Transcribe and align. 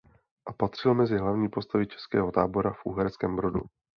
A 0.47 0.53
patřil 0.53 0.93
mezi 0.93 1.17
hlavní 1.17 1.49
postavy 1.49 1.87
českého 1.87 2.31
tábora 2.31 2.73
v 2.73 2.85
Uherském 2.85 3.35
Brodu. 3.35 3.61